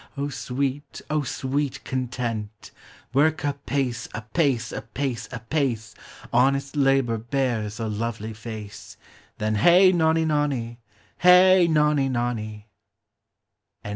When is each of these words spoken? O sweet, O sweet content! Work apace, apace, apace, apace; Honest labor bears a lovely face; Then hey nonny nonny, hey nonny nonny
O 0.17 0.29
sweet, 0.29 0.99
O 1.11 1.21
sweet 1.21 1.83
content! 1.83 2.71
Work 3.13 3.43
apace, 3.43 4.07
apace, 4.15 4.71
apace, 4.71 5.29
apace; 5.31 5.93
Honest 6.33 6.75
labor 6.75 7.19
bears 7.19 7.79
a 7.79 7.87
lovely 7.87 8.33
face; 8.33 8.97
Then 9.37 9.53
hey 9.53 9.91
nonny 9.91 10.25
nonny, 10.25 10.79
hey 11.19 11.67
nonny 11.69 12.09
nonny 12.09 12.67